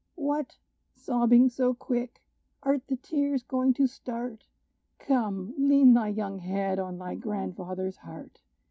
[0.15, 0.57] "What!
[0.95, 2.23] sobbing so quick?
[2.63, 4.45] are the tears going to start?
[4.97, 5.53] Come!
[5.59, 8.41] lean thy young head on thy grandfather's heart!